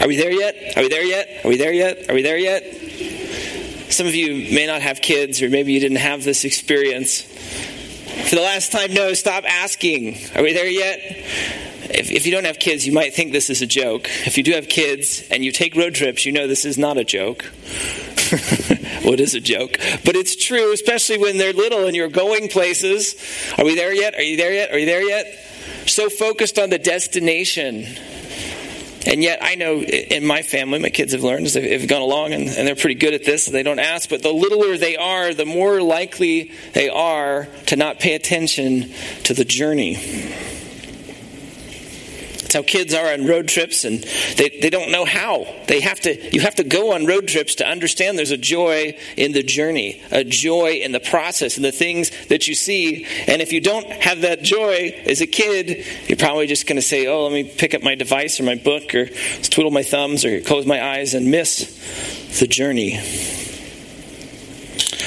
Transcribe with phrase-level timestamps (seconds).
[0.00, 0.78] Are we there yet?
[0.78, 1.44] Are we there yet?
[1.44, 2.08] Are we there yet?
[2.08, 2.62] Are we there yet?
[3.92, 7.20] Some of you may not have kids, or maybe you didn't have this experience.
[7.20, 10.16] For the last time, no, stop asking.
[10.34, 11.00] Are we there yet?
[11.92, 14.08] If, if, you don't have kids, you might think this is a joke.
[14.24, 16.96] If you do have kids and you take road trips, you know this is not
[16.96, 17.42] a joke.
[19.02, 19.72] what is a joke?
[20.04, 23.16] But it's true, especially when they're little and you're going places.
[23.58, 24.14] Are we there yet?
[24.14, 24.70] Are you there yet?
[24.70, 25.26] Are you there yet?
[25.86, 27.84] So focused on the destination.
[29.06, 32.48] And yet, I know in my family, my kids have learned, they've gone along and,
[32.48, 35.46] and they're pretty good at this, they don't ask, but the littler they are, the
[35.46, 38.92] more likely they are to not pay attention
[39.24, 39.96] to the journey.
[42.50, 44.02] That's how kids are on road trips, and
[44.36, 45.46] they, they don't know how.
[45.68, 48.98] They have to, you have to go on road trips to understand there's a joy
[49.16, 53.06] in the journey, a joy in the process, and the things that you see.
[53.28, 56.82] And if you don't have that joy as a kid, you're probably just going to
[56.82, 59.06] say, oh, let me pick up my device or my book, or
[59.44, 62.98] twiddle my thumbs, or close my eyes and miss the journey.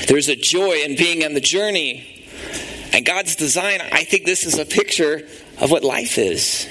[0.08, 2.24] There's a joy in being on the journey.
[2.94, 5.28] And God's design, I think this is a picture
[5.60, 6.70] of what life is.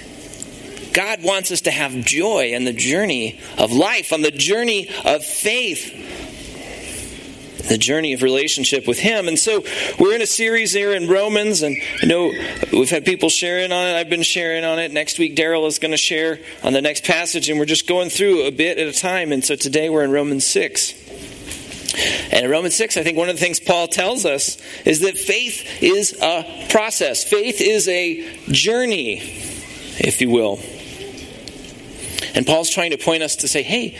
[0.92, 5.24] God wants us to have joy in the journey of life, on the journey of
[5.24, 5.98] faith,
[7.68, 9.28] the journey of relationship with Him.
[9.28, 9.64] And so
[9.98, 12.32] we're in a series here in Romans, and I know
[12.72, 13.94] we've had people sharing on it.
[13.94, 14.92] I've been sharing on it.
[14.92, 18.10] Next week, Daryl is going to share on the next passage, and we're just going
[18.10, 19.32] through a bit at a time.
[19.32, 20.94] And so today we're in Romans 6.
[22.32, 25.18] And in Romans 6, I think one of the things Paul tells us is that
[25.18, 27.22] faith is a process.
[27.22, 29.18] Faith is a journey,
[29.98, 30.58] if you will.
[32.34, 33.98] And Paul's trying to point us to say, hey,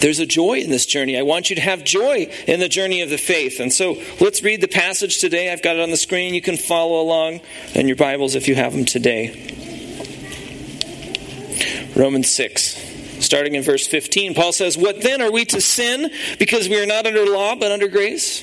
[0.00, 1.18] there's a joy in this journey.
[1.18, 3.60] I want you to have joy in the journey of the faith.
[3.60, 5.52] And so let's read the passage today.
[5.52, 6.34] I've got it on the screen.
[6.34, 7.40] You can follow along
[7.74, 9.56] in your Bibles if you have them today.
[11.94, 16.68] Romans 6, starting in verse 15, Paul says, What then are we to sin because
[16.68, 18.42] we are not under law but under grace?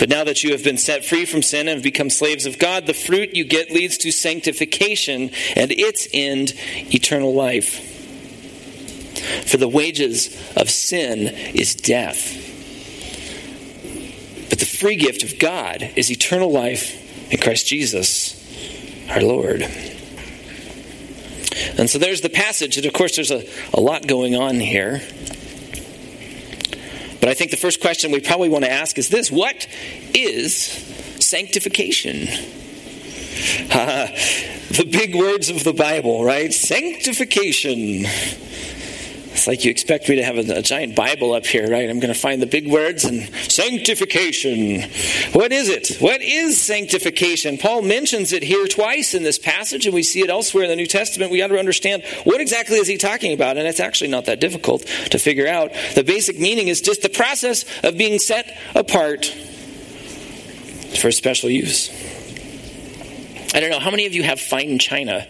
[0.00, 2.58] But now that you have been set free from sin and have become slaves of
[2.58, 6.54] God, the fruit you get leads to sanctification and its end,
[6.92, 7.86] eternal life.
[9.46, 12.34] For the wages of sin is death.
[14.48, 18.34] But the free gift of God is eternal life in Christ Jesus,
[19.10, 19.62] our Lord.
[21.76, 25.02] And so there's the passage, and of course, there's a, a lot going on here.
[27.20, 29.66] But I think the first question we probably want to ask is this What
[30.14, 30.54] is
[31.22, 32.26] sanctification?
[33.70, 34.06] Uh,
[34.70, 36.52] the big words of the Bible, right?
[36.52, 38.06] Sanctification.
[39.40, 41.88] It's like you expect me to have a, a, giant Bible up here, right?
[41.88, 44.82] I'm going to find the big words and sanctification.
[45.32, 45.96] What is it?
[45.98, 47.56] What is sanctification?
[47.56, 50.76] Paul mentions it here twice in this passage, and we see it elsewhere in the
[50.76, 51.32] New Testament.
[51.32, 54.40] We got to understand what exactly is he talking about, and it's actually not that
[54.40, 55.72] difficult to figure out.
[55.94, 59.24] The basic meaning is just the process of being set apart
[61.00, 61.88] for special use.
[63.54, 65.26] I don't know, how many of you have fine china?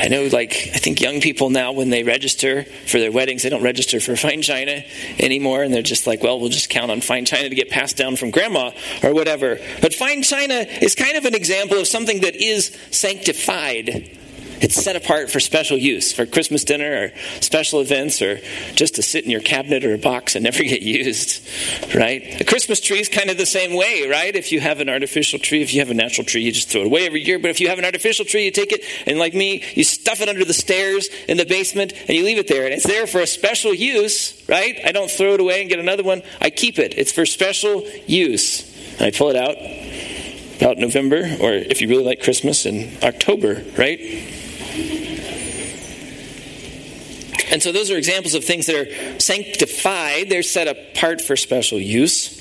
[0.00, 3.50] I know, like, I think young people now, when they register for their weddings, they
[3.50, 4.82] don't register for fine china
[5.18, 7.98] anymore, and they're just like, well, we'll just count on fine china to get passed
[7.98, 8.70] down from grandma
[9.02, 9.58] or whatever.
[9.82, 14.16] But fine china is kind of an example of something that is sanctified
[14.60, 18.40] it's set apart for special use, for Christmas dinner or special events or
[18.74, 21.46] just to sit in your cabinet or a box and never get used,
[21.94, 22.40] right?
[22.40, 24.36] A Christmas tree is kind of the same way, right?
[24.36, 26.82] If you have an artificial tree, if you have a natural tree, you just throw
[26.82, 27.38] it away every year.
[27.38, 30.20] But if you have an artificial tree, you take it and, like me, you stuff
[30.20, 32.64] it under the stairs in the basement and you leave it there.
[32.64, 34.78] And it's there for a special use, right?
[34.84, 36.22] I don't throw it away and get another one.
[36.40, 36.94] I keep it.
[36.98, 38.66] It's for special use.
[38.98, 39.56] And I pull it out
[40.60, 43.98] about November, or if you really like Christmas, in October, right?
[47.50, 51.78] And so those are examples of things that are sanctified, they're set apart for special
[51.78, 52.38] use.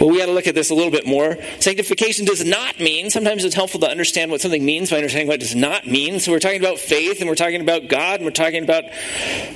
[0.00, 1.36] Well, we got to look at this a little bit more.
[1.60, 5.36] Sanctification does not mean, sometimes it's helpful to understand what something means by understanding what
[5.36, 6.20] it does not mean.
[6.20, 8.84] So we're talking about faith, and we're talking about God, and we're talking about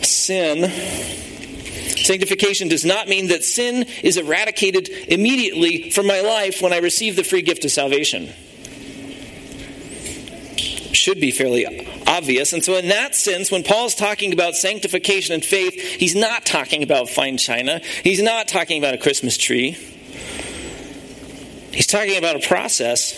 [0.03, 0.71] sin.
[1.97, 7.17] Sanctification does not mean that sin is eradicated immediately from my life when I receive
[7.17, 8.31] the free gift of salvation.
[11.01, 12.53] Should be fairly obvious.
[12.53, 16.83] And so, in that sense, when Paul's talking about sanctification and faith, he's not talking
[16.83, 19.79] about fine china, he's not talking about a Christmas tree.
[21.73, 23.15] He's talking about a process.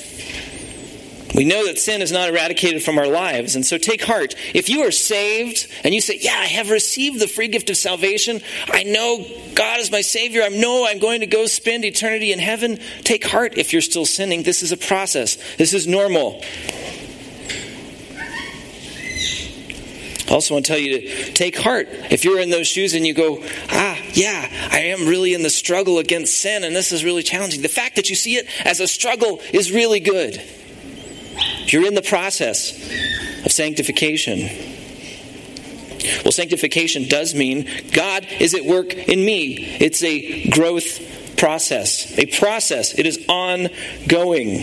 [1.35, 3.57] We know that sin is not eradicated from our lives.
[3.57, 4.37] And so take heart.
[4.55, 7.77] If you are saved and you say, Yeah, I have received the free gift of
[7.77, 9.27] salvation, I know
[9.57, 13.25] God is my Savior, I know I'm going to go spend eternity in heaven, take
[13.25, 14.45] heart if you're still sinning.
[14.45, 16.45] This is a process, this is normal.
[20.33, 21.89] Also want to tell you to take heart.
[22.11, 25.51] If you're in those shoes and you go, ah, yeah, I am really in the
[25.51, 27.63] struggle against sin and this is really challenging.
[27.63, 30.43] The fact that you see it as a struggle is really good.
[31.65, 32.73] If You're in the process
[33.45, 34.49] of sanctification.
[36.25, 39.55] Well, sanctification does mean God is at work in me.
[39.81, 42.99] It's a growth process, a process.
[42.99, 44.63] It is ongoing.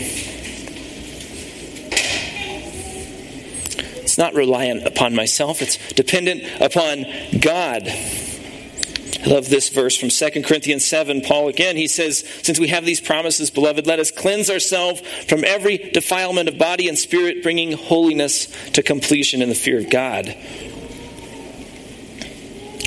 [4.19, 7.05] Not reliant upon myself, it's dependent upon
[7.39, 7.89] God.
[9.21, 11.21] I love this verse from 2 Corinthians 7.
[11.21, 15.43] Paul again, he says, Since we have these promises, beloved, let us cleanse ourselves from
[15.43, 20.35] every defilement of body and spirit, bringing holiness to completion in the fear of God.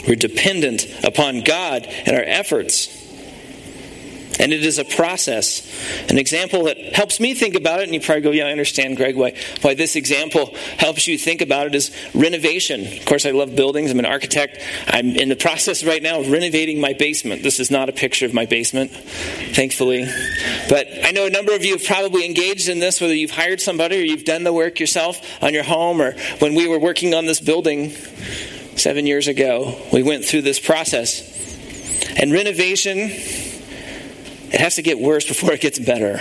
[0.09, 3.02] We're dependent upon God and our efforts.
[4.43, 5.63] And it is a process.
[6.11, 8.97] An example that helps me think about it, and you probably go, Yeah, I understand,
[8.97, 12.85] Greg, why, why this example helps you think about it is renovation.
[12.85, 13.93] Of course, I love buildings.
[13.93, 14.59] I'm an architect.
[14.89, 17.45] I'm in the process right now of renovating my basement.
[17.45, 20.07] This is not a picture of my basement, thankfully.
[20.69, 23.61] But I know a number of you have probably engaged in this, whether you've hired
[23.61, 27.15] somebody or you've done the work yourself on your home, or when we were working
[27.15, 27.91] on this building
[28.75, 31.31] seven years ago, we went through this process.
[32.21, 33.11] And renovation
[34.53, 36.21] it has to get worse before it gets better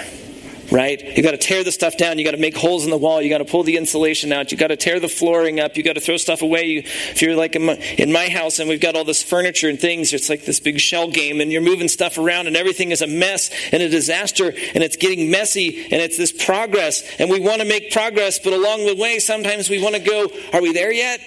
[0.71, 1.17] right?
[1.17, 2.17] You got to tear the stuff down.
[2.17, 3.21] You got to make holes in the wall.
[3.21, 4.51] You got to pull the insulation out.
[4.51, 5.75] You got to tear the flooring up.
[5.75, 6.65] You got to throw stuff away.
[6.65, 9.67] You, if you're like in my, in my, house and we've got all this furniture
[9.67, 12.91] and things, it's like this big shell game, and you're moving stuff around, and everything
[12.91, 17.29] is a mess and a disaster, and it's getting messy, and it's this progress, and
[17.29, 20.61] we want to make progress, but along the way, sometimes we want to go, "Are
[20.61, 21.19] we there yet?"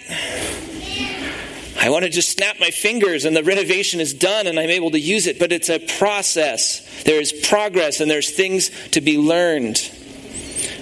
[1.85, 4.93] I want to just snap my fingers and the renovation is done and I'm able
[4.93, 6.81] to use it, but it's a process.
[7.03, 9.87] There is progress and there's things to be learned.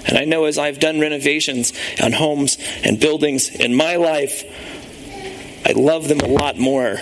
[0.06, 4.44] And I know as I've done renovations on homes and buildings in my life,
[5.66, 7.00] I love them a lot more.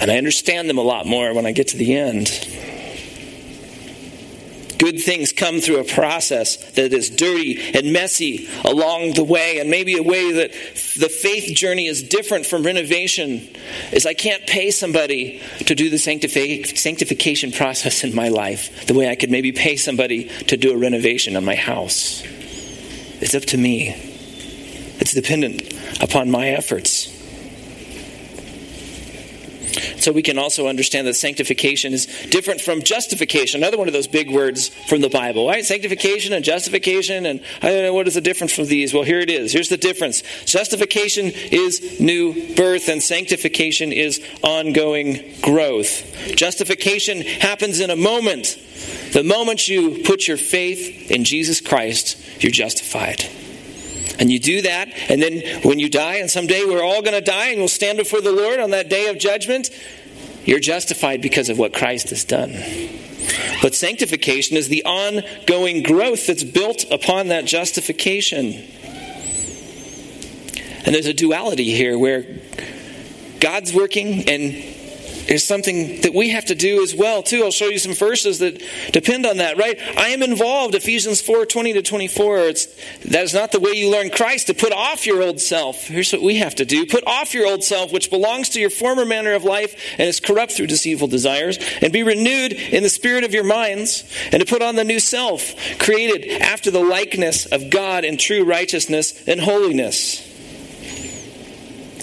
[0.00, 2.28] And I understand them a lot more when I get to the end.
[4.78, 9.70] Good things come through a process that is dirty and messy along the way, and
[9.70, 10.52] maybe a way that
[10.98, 13.48] the faith journey is different from renovation.
[13.92, 19.08] Is I can't pay somebody to do the sanctification process in my life the way
[19.08, 22.22] I could maybe pay somebody to do a renovation on my house.
[23.20, 23.94] It's up to me.
[24.98, 25.72] It's dependent
[26.02, 27.13] upon my efforts.
[30.04, 33.62] So we can also understand that sanctification is different from justification.
[33.62, 35.64] Another one of those big words from the Bible, right?
[35.64, 37.24] Sanctification and justification.
[37.24, 38.92] And I don't know what is the difference from these.
[38.92, 39.54] Well, here it is.
[39.54, 40.22] Here's the difference.
[40.44, 46.36] Justification is new birth, and sanctification is ongoing growth.
[46.36, 48.58] Justification happens in a moment.
[49.14, 53.24] The moment you put your faith in Jesus Christ, you're justified.
[54.18, 57.20] And you do that, and then when you die, and someday we're all going to
[57.20, 59.70] die and we'll stand before the Lord on that day of judgment,
[60.44, 62.52] you're justified because of what Christ has done.
[63.62, 68.64] But sanctification is the ongoing growth that's built upon that justification.
[70.84, 72.26] And there's a duality here where
[73.40, 74.52] God's working and
[75.28, 77.44] is something that we have to do as well too.
[77.44, 78.62] I'll show you some verses that
[78.92, 79.78] depend on that right?
[79.96, 82.66] I am involved ephesians 4 20 to 24 it's
[83.04, 85.86] that is not the way you learn christ to put off your old self.
[85.86, 86.86] Here's what we have to do.
[86.86, 90.20] Put off your old self which belongs to your former manner of life and is
[90.20, 94.46] corrupt through deceitful desires and be renewed in the spirit of your minds and to
[94.46, 99.40] put on the new self created after the likeness of god in true righteousness and
[99.40, 100.30] holiness.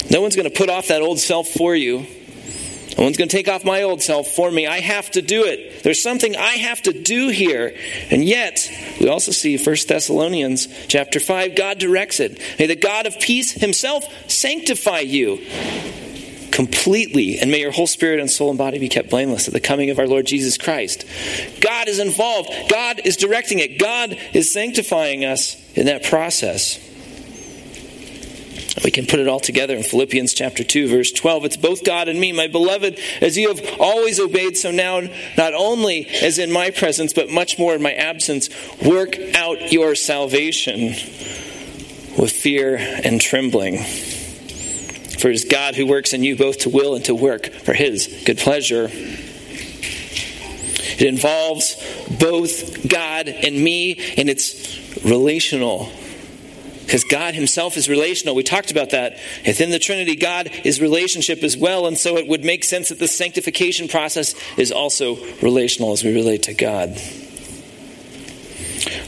[0.09, 2.05] No one's going to put off that old self for you
[2.97, 4.67] No one's going to take off my old self for me.
[4.67, 5.83] I have to do it.
[5.83, 7.75] There's something I have to do here.
[8.09, 8.69] And yet,
[8.99, 12.39] we also see 1 Thessalonians chapter 5, God directs it.
[12.59, 15.39] May the God of peace himself sanctify you
[16.51, 19.59] completely, and may your whole spirit and soul and body be kept blameless at the
[19.59, 21.05] coming of our Lord Jesus Christ.
[21.61, 22.51] God is involved.
[22.69, 23.79] God is directing it.
[23.79, 26.77] God is sanctifying us in that process.
[28.83, 31.45] We can put it all together in Philippians chapter 2 verse 12.
[31.45, 35.01] It's both God and me, my beloved, as you have always obeyed, so now
[35.37, 38.49] not only as in my presence, but much more in my absence,
[38.81, 40.95] work out your salvation
[42.17, 43.77] with fear and trembling.
[45.19, 47.73] For it is God who works in you both to will and to work for
[47.73, 48.89] his good pleasure.
[50.97, 51.75] It involves
[52.19, 55.91] both God and me, and it's relational
[56.83, 58.35] because God Himself is relational.
[58.35, 59.17] We talked about that.
[59.45, 62.99] Within the Trinity, God is relationship as well, and so it would make sense that
[62.99, 66.99] the sanctification process is also relational as we relate to God.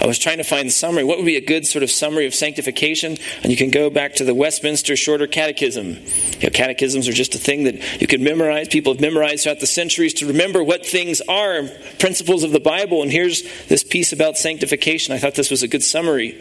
[0.01, 1.03] I was trying to find the summary.
[1.03, 3.17] What would be a good sort of summary of sanctification?
[3.41, 5.87] And you can go back to the Westminster Shorter Catechism.
[5.87, 8.67] You know, catechisms are just a thing that you can memorize.
[8.67, 11.63] People have memorized throughout the centuries to remember what things are,
[11.99, 13.01] principles of the Bible.
[13.01, 15.13] And here's this piece about sanctification.
[15.13, 16.39] I thought this was a good summary.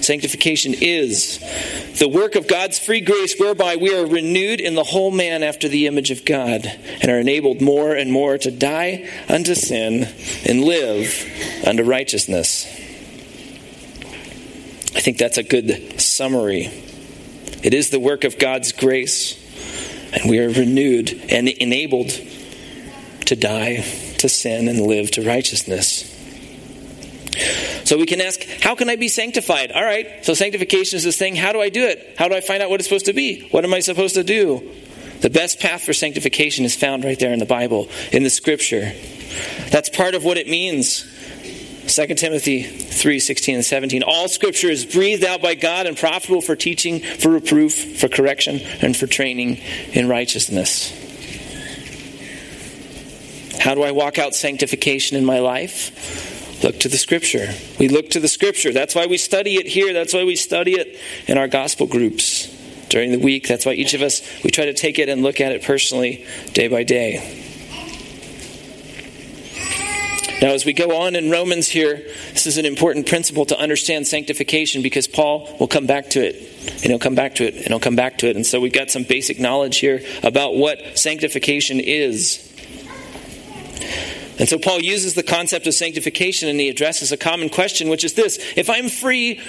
[0.00, 1.38] Sanctification is
[1.98, 5.68] the work of God's free grace whereby we are renewed in the whole man after
[5.68, 6.66] the image of God
[7.00, 10.08] and are enabled more and more to die unto sin
[10.46, 12.67] and live unto righteousness.
[14.94, 16.70] I think that's a good summary.
[17.62, 19.36] It is the work of God's grace,
[20.12, 22.10] and we are renewed and enabled
[23.26, 23.84] to die
[24.18, 26.14] to sin and live to righteousness.
[27.84, 29.72] So we can ask, how can I be sanctified?
[29.72, 31.36] All right, so sanctification is this thing.
[31.36, 32.14] How do I do it?
[32.18, 33.48] How do I find out what it's supposed to be?
[33.50, 34.74] What am I supposed to do?
[35.20, 38.92] The best path for sanctification is found right there in the Bible, in the scripture.
[39.70, 41.04] That's part of what it means
[41.88, 44.02] 2 Timothy 3 16 and 17.
[44.02, 48.60] All scripture is breathed out by God and profitable for teaching, for reproof, for correction,
[48.82, 49.58] and for training
[49.92, 50.92] in righteousness.
[53.60, 56.62] How do I walk out sanctification in my life?
[56.62, 57.48] Look to the scripture.
[57.78, 58.72] We look to the scripture.
[58.72, 59.92] That's why we study it here.
[59.92, 62.46] That's why we study it in our gospel groups
[62.88, 63.48] during the week.
[63.48, 66.26] That's why each of us, we try to take it and look at it personally
[66.52, 67.47] day by day.
[70.40, 71.96] Now, as we go on in Romans here,
[72.32, 76.36] this is an important principle to understand sanctification because Paul will come back to it.
[76.74, 78.36] And he'll come back to it, and he'll come back to it.
[78.36, 82.44] And so we've got some basic knowledge here about what sanctification is.
[84.38, 88.04] And so Paul uses the concept of sanctification and he addresses a common question, which
[88.04, 89.40] is this If I'm free,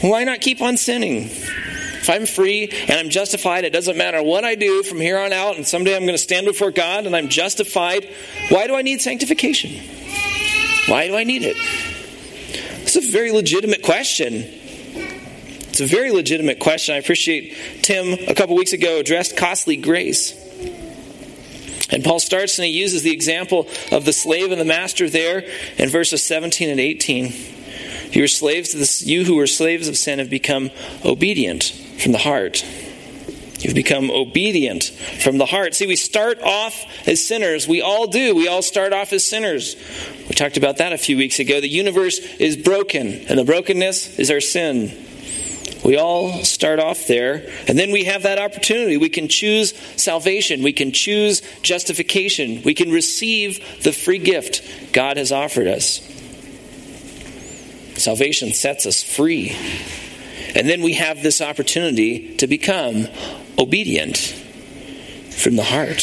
[0.00, 1.24] why not keep on sinning?
[1.24, 5.34] If I'm free and I'm justified, it doesn't matter what I do from here on
[5.34, 8.08] out, and someday I'm going to stand before God and I'm justified,
[8.48, 9.82] why do I need sanctification?
[10.88, 11.56] Why do I need it?
[12.82, 14.32] It's a very legitimate question.
[14.36, 16.94] It's a very legitimate question.
[16.94, 20.32] I appreciate Tim a couple weeks ago addressed costly grace.
[21.90, 25.44] And Paul starts and he uses the example of the slave and the master there
[25.76, 27.34] in verses 17 and 18.
[28.12, 30.70] You, were slaves to this, you who were slaves of sin have become
[31.04, 31.64] obedient
[31.98, 32.64] from the heart.
[33.60, 35.74] You've become obedient from the heart.
[35.74, 37.66] See, we start off as sinners.
[37.66, 38.36] We all do.
[38.36, 39.74] We all start off as sinners.
[40.28, 41.60] We talked about that a few weeks ago.
[41.60, 44.92] The universe is broken, and the brokenness is our sin.
[45.84, 48.96] We all start off there, and then we have that opportunity.
[48.96, 54.62] We can choose salvation, we can choose justification, we can receive the free gift
[54.92, 56.00] God has offered us.
[57.96, 59.56] Salvation sets us free.
[60.54, 63.08] And then we have this opportunity to become
[63.58, 66.02] obedient from the heart.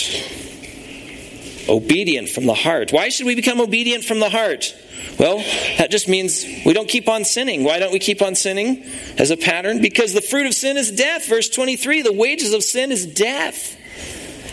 [1.67, 2.91] Obedient from the heart.
[2.91, 4.75] Why should we become obedient from the heart?
[5.17, 5.37] Well,
[5.77, 7.63] that just means we don't keep on sinning.
[7.63, 8.83] Why don't we keep on sinning
[9.17, 9.81] as a pattern?
[9.81, 11.27] Because the fruit of sin is death.
[11.27, 13.77] Verse 23 the wages of sin is death.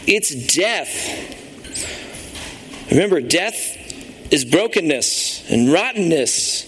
[0.07, 0.91] It's death.
[2.91, 6.67] Remember, death is brokenness and rottenness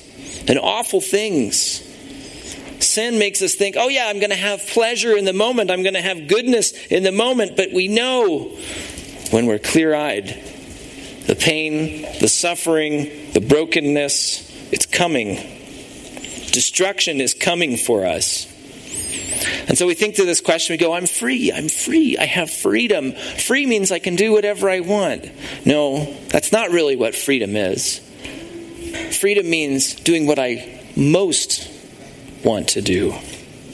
[0.48, 1.83] and awful things.
[2.94, 5.82] Sin makes us think, oh, yeah, I'm going to have pleasure in the moment, I'm
[5.82, 8.56] going to have goodness in the moment, but we know
[9.32, 10.26] when we're clear eyed,
[11.26, 15.34] the pain, the suffering, the brokenness, it's coming.
[16.52, 18.46] Destruction is coming for us.
[19.66, 22.48] And so we think to this question, we go, I'm free, I'm free, I have
[22.48, 23.10] freedom.
[23.10, 25.28] Free means I can do whatever I want.
[25.66, 27.98] No, that's not really what freedom is.
[29.18, 31.73] Freedom means doing what I most
[32.44, 33.14] want to do.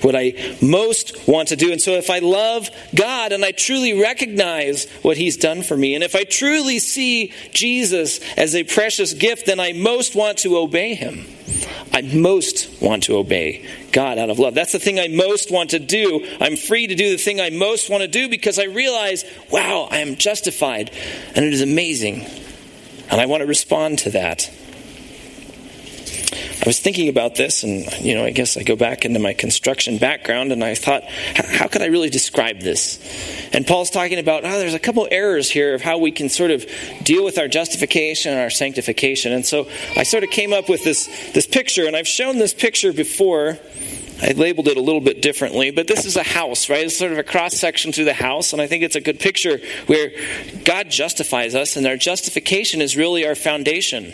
[0.03, 1.73] what I most want to do.
[1.73, 5.95] And so, if I love God and I truly recognize what He's done for me,
[5.95, 10.57] and if I truly see Jesus as a precious gift, then I most want to
[10.57, 11.27] obey Him.
[11.93, 14.55] I most want to obey God out of love.
[14.55, 16.25] That's the thing I most want to do.
[16.41, 19.89] I'm free to do the thing I most want to do because I realize, wow,
[19.91, 20.91] I am justified.
[21.35, 22.25] And it is amazing.
[23.11, 24.51] And I want to respond to that.
[26.61, 29.33] I was thinking about this, and you know, I guess I go back into my
[29.33, 32.99] construction background, and I thought, how could I really describe this?
[33.55, 36.51] And Paul's talking about, oh, there's a couple errors here of how we can sort
[36.51, 36.67] of
[37.03, 39.33] deal with our justification and our sanctification.
[39.33, 42.53] And so I sort of came up with this this picture, and I've shown this
[42.53, 43.59] picture before.
[44.23, 46.85] I labeled it a little bit differently, but this is a house, right?
[46.85, 49.19] It's sort of a cross section through the house, and I think it's a good
[49.19, 50.11] picture where
[50.67, 54.13] God justifies us, and our justification is really our foundation.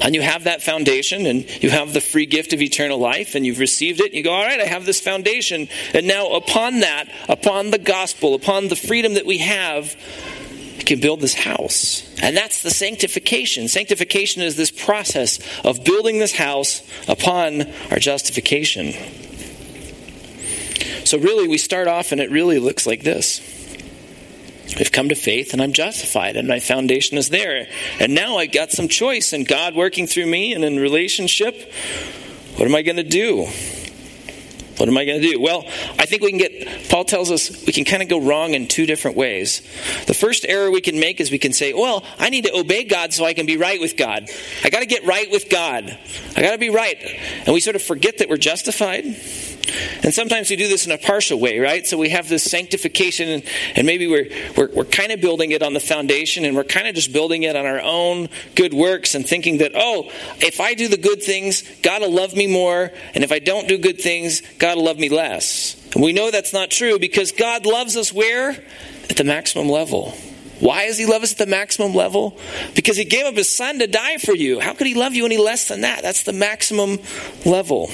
[0.00, 3.46] And you have that foundation, and you have the free gift of eternal life, and
[3.46, 4.12] you've received it.
[4.12, 5.68] You go, all right, I have this foundation.
[5.92, 9.96] And now, upon that, upon the gospel, upon the freedom that we have,
[10.76, 12.02] we can build this house.
[12.20, 13.68] And that's the sanctification.
[13.68, 18.92] Sanctification is this process of building this house upon our justification.
[21.04, 23.40] So, really, we start off, and it really looks like this.
[24.76, 27.68] I've come to faith and I'm justified and my foundation is there.
[28.00, 31.72] And now I've got some choice and God working through me and in relationship.
[32.56, 33.48] What am I going to do?
[34.76, 35.40] What am I going to do?
[35.40, 35.64] Well,
[35.98, 38.66] I think we can get, Paul tells us we can kind of go wrong in
[38.66, 39.60] two different ways.
[40.06, 42.84] The first error we can make is we can say, well, I need to obey
[42.84, 44.28] God so I can be right with God.
[44.64, 45.96] I got to get right with God.
[46.36, 46.98] I got to be right.
[47.46, 49.04] And we sort of forget that we're justified.
[50.02, 51.86] And sometimes we do this in a partial way, right?
[51.86, 53.42] So we have this sanctification, and,
[53.76, 56.86] and maybe we're, we're, we're kind of building it on the foundation, and we're kind
[56.86, 60.74] of just building it on our own good works and thinking that, oh, if I
[60.74, 64.00] do the good things, God will love me more, and if I don't do good
[64.00, 65.76] things, God will love me less.
[65.94, 68.50] And we know that's not true because God loves us where?
[69.10, 70.12] At the maximum level.
[70.60, 72.38] Why does he love us at the maximum level?
[72.74, 74.60] Because he gave up his son to die for you.
[74.60, 76.02] How could he love you any less than that?
[76.02, 77.00] That's the maximum
[77.44, 77.90] level.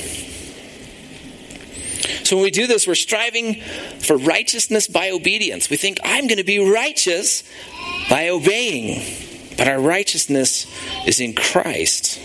[2.24, 3.60] So when we do this, we're striving
[3.98, 5.68] for righteousness by obedience.
[5.68, 7.42] We think, I'm going to be righteous
[8.08, 9.02] by obeying.
[9.56, 10.66] But our righteousness
[11.06, 12.20] is in Christ.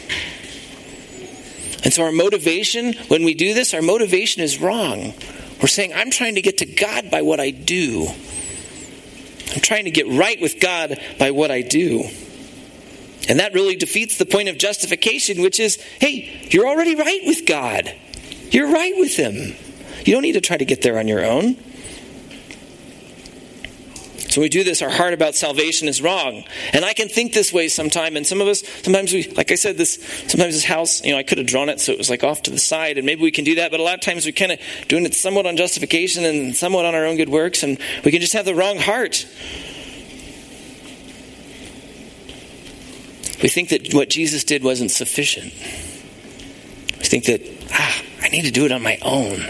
[1.86, 5.14] And so our motivation, when we do this, our motivation is wrong.
[5.62, 8.08] We're saying, I'm trying to get to God by what I do.
[9.54, 12.10] I'm trying to get right with God by what I do.
[13.30, 17.46] And that really defeats the point of justification, which is hey, you're already right with
[17.46, 17.96] God.
[18.52, 19.56] You're right with Him.
[20.06, 21.56] You don't need to try to get there on your own.
[24.36, 26.44] So we do this, our heart about salvation is wrong.
[26.74, 28.18] And I can think this way sometime.
[28.18, 29.94] And some of us, sometimes we, like I said, this,
[30.28, 32.42] sometimes this house, you know, I could have drawn it so it was like off
[32.42, 33.72] to the side, and maybe we can do that.
[33.72, 36.84] But a lot of times we kind of doing it somewhat on justification and somewhat
[36.84, 39.26] on our own good works, and we can just have the wrong heart.
[43.42, 45.54] We think that what Jesus did wasn't sufficient.
[47.00, 49.46] We think that, ah, I need to do it on my own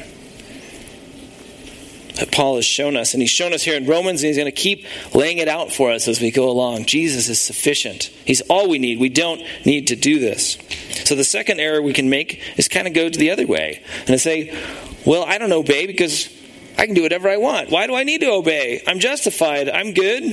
[2.16, 3.14] that Paul has shown us.
[3.14, 5.74] And he's shown us here in Romans, and he's going to keep laying it out
[5.74, 6.86] for us as we go along.
[6.86, 8.06] Jesus is sufficient.
[8.26, 9.00] He's all we need.
[9.00, 10.58] We don't need to do this.
[11.06, 13.84] So the second error we can make is kind of go to the other way
[14.08, 14.58] and say,
[15.06, 16.30] well, I don't obey because
[16.78, 17.70] I can do whatever I want.
[17.70, 18.82] Why do I need to obey?
[18.88, 19.70] I'm justified.
[19.70, 20.24] I'm good.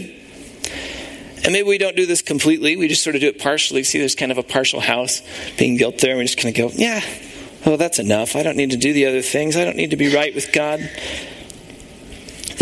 [1.44, 2.76] And maybe we don't do this completely.
[2.76, 3.82] We just sort of do it partially.
[3.82, 5.22] See, there's kind of a partial house
[5.58, 6.12] being built there.
[6.12, 7.00] And we just kind of go, yeah,
[7.66, 8.36] well, that's enough.
[8.36, 9.56] I don't need to do the other things.
[9.56, 10.88] I don't need to be right with God.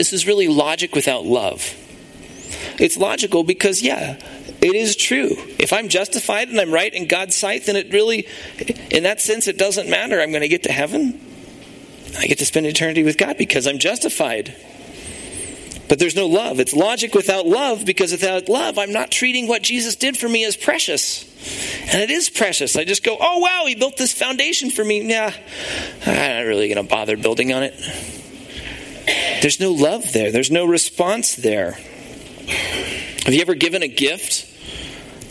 [0.01, 1.77] This is really logic without love.
[2.79, 4.19] It's logical because, yeah,
[4.63, 5.37] it is true.
[5.59, 8.27] If I'm justified and I'm right in God's sight, then it really,
[8.91, 10.19] in that sense, it doesn't matter.
[10.19, 11.21] I'm going to get to heaven.
[12.19, 14.57] I get to spend eternity with God because I'm justified.
[15.91, 16.61] But there's no love.
[16.61, 20.47] It's logic without love because without love, I'm not treating what Jesus did for me
[20.47, 21.25] as precious.
[21.93, 22.75] And it is precious.
[22.75, 25.07] I just go, oh, wow, he built this foundation for me.
[25.07, 25.35] Yeah,
[26.07, 28.20] I'm not really going to bother building on it.
[29.41, 31.73] There's no love there, there's no response there.
[33.25, 34.47] Have you ever given a gift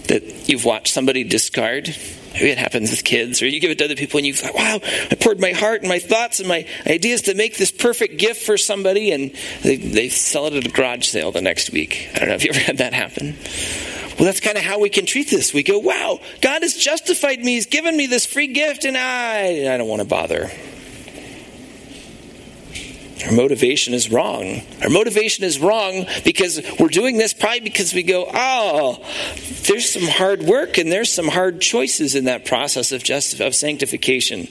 [0.08, 1.96] that you've watched somebody discard?
[2.34, 4.54] Maybe it happens with kids, or you give it to other people and you thought,
[4.56, 8.18] wow, I poured my heart and my thoughts and my ideas to make this perfect
[8.18, 9.32] gift for somebody, and
[9.64, 12.08] they, they sell it at a garage sale the next week.
[12.16, 13.36] I don't know if you ever had that happen.
[14.18, 15.54] Well, that's kind of how we can treat this.
[15.54, 17.54] We go, wow, God has justified me.
[17.56, 20.52] He's given me this free gift, and I, I don't want to bother.
[23.26, 24.62] Our motivation is wrong.
[24.82, 29.06] Our motivation is wrong because we're doing this probably because we go, oh,
[29.68, 33.56] there's some hard work and there's some hard choices in that process of just of
[33.56, 34.48] sanctification.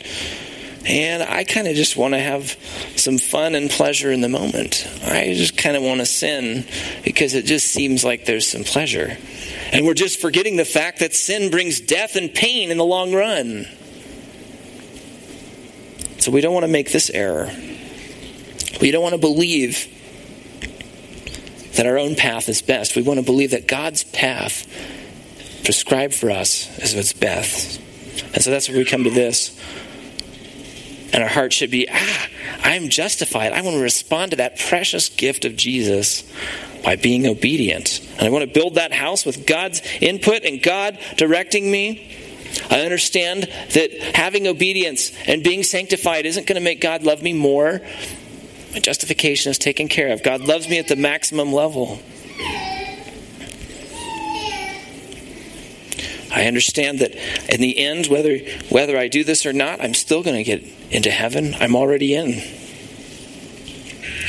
[0.86, 2.56] and I kind of just want to have
[2.96, 4.86] some fun and pleasure in the moment.
[5.04, 6.66] I just kind of want to sin
[7.04, 9.16] because it just seems like there's some pleasure.
[9.72, 13.14] And we're just forgetting the fact that sin brings death and pain in the long
[13.14, 13.66] run.
[16.18, 17.50] So we don't want to make this error.
[18.80, 19.94] We don't want to believe
[21.76, 22.96] that our own path is best.
[22.96, 24.66] We want to believe that God's path
[25.64, 27.80] prescribed for us is what's best.
[28.34, 29.58] And so that's where we come to this.
[31.12, 32.26] And our heart should be, ah,
[32.62, 33.52] I'm justified.
[33.52, 36.30] I want to respond to that precious gift of Jesus
[36.82, 38.00] by being obedient.
[38.18, 42.16] And I want to build that house with God's input and God directing me.
[42.70, 47.32] I understand that having obedience and being sanctified isn't going to make God love me
[47.32, 47.80] more.
[48.72, 50.22] My justification is taken care of.
[50.22, 52.00] God loves me at the maximum level.
[56.30, 57.14] I understand that
[57.52, 60.62] in the end, whether, whether I do this or not, I'm still going to get
[60.90, 61.54] into heaven.
[61.58, 62.42] I'm already in.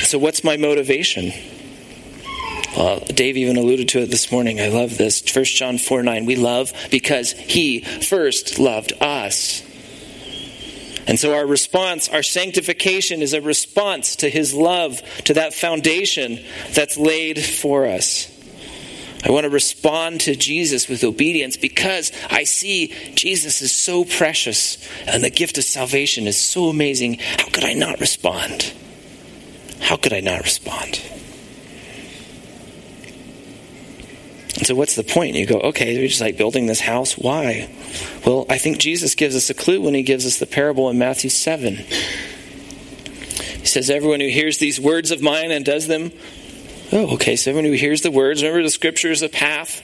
[0.00, 1.32] So, what's my motivation?
[2.76, 4.60] Well, Dave even alluded to it this morning.
[4.60, 5.22] I love this.
[5.34, 6.24] 1 John 4 9.
[6.24, 9.62] We love because he first loved us.
[11.10, 16.38] And so our response, our sanctification, is a response to his love, to that foundation
[16.72, 18.30] that's laid for us.
[19.24, 24.78] I want to respond to Jesus with obedience because I see Jesus is so precious
[25.04, 27.18] and the gift of salvation is so amazing.
[27.18, 28.72] How could I not respond?
[29.80, 31.02] How could I not respond?
[34.60, 35.36] And so, what's the point?
[35.36, 37.16] You go, okay, they're just like building this house.
[37.16, 37.70] Why?
[38.26, 40.98] Well, I think Jesus gives us a clue when he gives us the parable in
[40.98, 41.76] Matthew 7.
[41.76, 46.12] He says, Everyone who hears these words of mine and does them,
[46.92, 47.36] Oh, okay.
[47.36, 49.80] So everyone who hears the words, remember the scripture is a path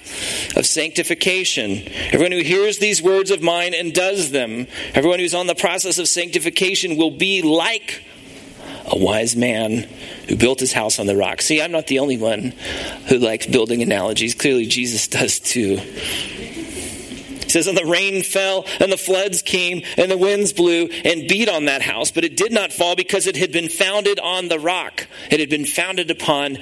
[0.59, 1.89] of sanctification.
[2.13, 5.99] Everyone who hears these words of mine and does them, everyone who's on the process
[5.99, 8.05] of sanctification will be like
[8.87, 9.89] a wise man
[10.29, 11.41] who built his house on the rock.
[11.43, 12.53] See, I'm not the only one
[13.09, 14.35] who likes building analogies.
[14.35, 15.77] Clearly, Jesus does too.
[17.47, 21.29] He says, And the rain fell, and the floods came, and the winds blew and
[21.29, 24.49] beat on that house, but it did not fall because it had been founded on
[24.49, 25.07] the rock.
[25.31, 26.59] It had been founded upon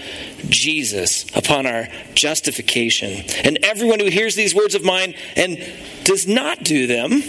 [0.51, 3.25] Jesus, upon our justification.
[3.45, 5.59] And everyone who hears these words of mine and
[6.05, 7.23] does not do them,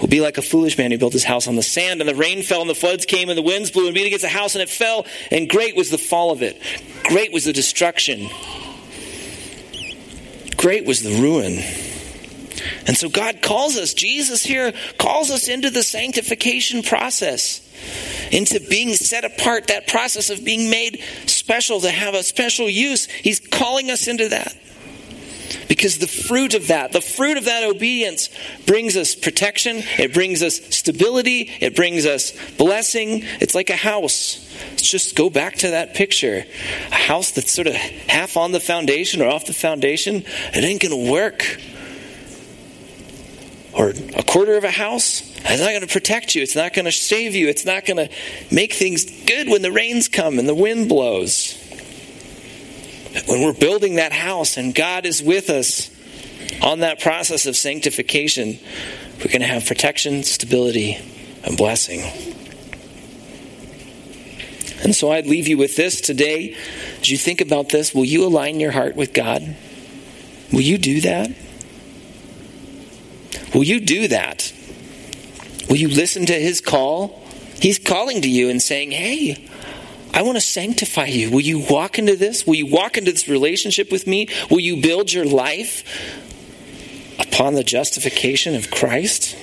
[0.00, 2.14] will be like a foolish man who built his house on the sand, and the
[2.14, 4.54] rain fell, and the floods came, and the winds blew and beat against the house,
[4.54, 6.60] and it fell, and great was the fall of it.
[7.04, 8.28] Great was the destruction.
[10.56, 11.62] Great was the ruin.
[12.86, 17.60] And so God calls us, Jesus here calls us into the sanctification process,
[18.32, 23.06] into being set apart, that process of being made special to have a special use.
[23.06, 24.56] He's calling us into that.
[25.68, 28.28] Because the fruit of that, the fruit of that obedience
[28.66, 33.22] brings us protection, it brings us stability, it brings us blessing.
[33.40, 34.42] It's like a house.
[34.70, 36.44] Let's just go back to that picture.
[36.90, 40.82] A house that's sort of half on the foundation or off the foundation, it ain't
[40.82, 41.60] going to work.
[43.72, 46.42] Or a quarter of a house, it's not going to protect you.
[46.42, 47.48] It's not going to save you.
[47.48, 48.10] It's not going to
[48.50, 51.62] make things good when the rains come and the wind blows
[53.26, 55.90] when we're building that house and God is with us
[56.62, 58.58] on that process of sanctification,
[59.18, 60.98] we're going to have protection, stability,
[61.44, 62.00] and blessing.
[64.82, 66.54] And so I'd leave you with this today.
[67.00, 69.56] As you think about this, will you align your heart with God?
[70.52, 71.30] Will you do that?
[73.54, 74.52] Will you do that?
[75.68, 77.22] Will you listen to his call?
[77.60, 79.48] He's calling to you and saying, Hey,
[80.16, 81.30] I want to sanctify you.
[81.30, 82.46] Will you walk into this?
[82.46, 84.28] Will you walk into this relationship with me?
[84.50, 85.84] Will you build your life
[87.18, 89.36] upon the justification of Christ?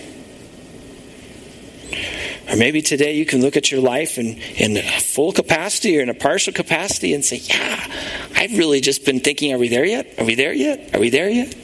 [2.49, 6.09] Or maybe today you can look at your life in, in full capacity or in
[6.09, 7.87] a partial capacity and say, Yeah,
[8.35, 10.15] I've really just been thinking, are we there yet?
[10.17, 10.95] Are we there yet?
[10.95, 11.55] Are we there yet?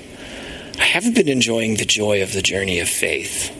[0.77, 3.55] I haven't been enjoying the joy of the journey of faith.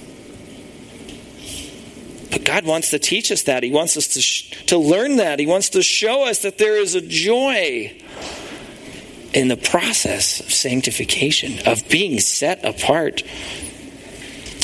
[2.50, 3.62] God wants to teach us that.
[3.62, 5.38] He wants us to, sh- to learn that.
[5.38, 7.96] He wants to show us that there is a joy
[9.36, 13.22] in the process of sanctification, of being set apart.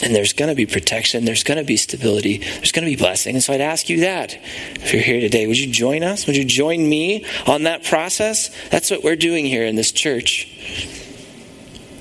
[0.02, 2.96] And there's going to be protection, there's going to be stability, there's going to be
[2.96, 3.36] blessing.
[3.36, 5.46] And so I'd ask you that if you're here today.
[5.46, 6.26] Would you join us?
[6.26, 8.50] Would you join me on that process?
[8.70, 10.50] That's what we're doing here in this church.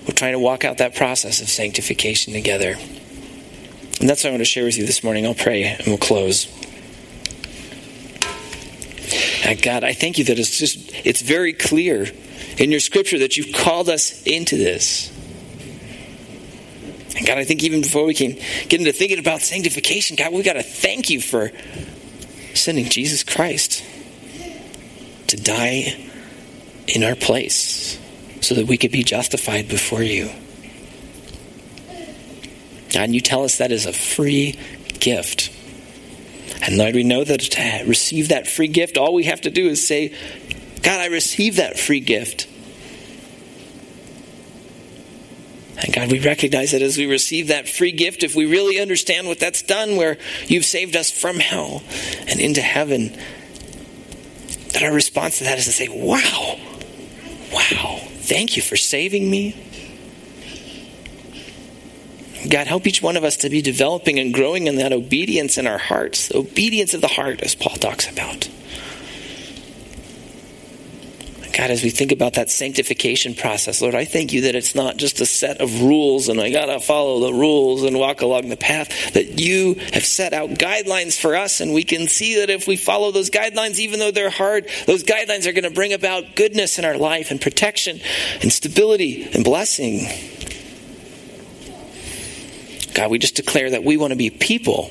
[0.08, 2.76] We're trying to walk out that process of sanctification together.
[4.00, 5.26] And that's what I want to share with you this morning.
[5.26, 6.46] I'll pray and we'll close.
[9.44, 12.06] And God, I thank you that it's just it's very clear
[12.58, 15.10] in your scripture that you've called us into this.
[17.16, 18.32] And God, I think even before we can
[18.68, 21.52] get into thinking about sanctification, God, we've got to thank you for
[22.54, 23.84] sending Jesus Christ
[25.28, 26.10] to die
[26.88, 27.98] in our place
[28.40, 30.30] so that we could be justified before you.
[32.94, 34.56] God, and you tell us that is a free
[35.00, 35.50] gift.
[36.62, 39.66] And Lord, we know that to receive that free gift, all we have to do
[39.66, 40.14] is say,
[40.80, 42.46] God, I receive that free gift.
[45.76, 49.26] And God, we recognize that as we receive that free gift, if we really understand
[49.26, 51.82] what that's done, where you've saved us from hell
[52.28, 53.08] and into heaven,
[54.68, 56.58] that our response to that is to say, Wow,
[57.52, 59.56] wow, thank you for saving me.
[62.48, 65.66] God, help each one of us to be developing and growing in that obedience in
[65.66, 68.48] our hearts, obedience of the heart, as Paul talks about.
[71.56, 74.96] God, as we think about that sanctification process, Lord, I thank you that it's not
[74.96, 78.48] just a set of rules and I got to follow the rules and walk along
[78.48, 81.60] the path, that you have set out guidelines for us.
[81.60, 85.04] And we can see that if we follow those guidelines, even though they're hard, those
[85.04, 88.00] guidelines are going to bring about goodness in our life and protection
[88.42, 90.08] and stability and blessing.
[92.94, 94.90] God, we just declare that we want to be people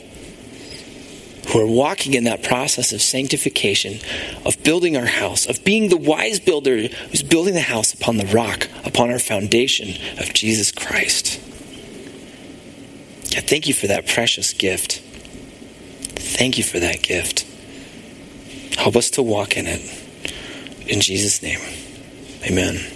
[1.50, 4.00] who are walking in that process of sanctification,
[4.46, 8.26] of building our house, of being the wise builder who's building the house upon the
[8.28, 9.90] rock, upon our foundation
[10.20, 11.40] of Jesus Christ.
[13.34, 15.00] God, thank you for that precious gift.
[16.16, 17.46] Thank you for that gift.
[18.78, 19.82] Help us to walk in it.
[20.88, 21.60] In Jesus' name,
[22.44, 22.93] amen.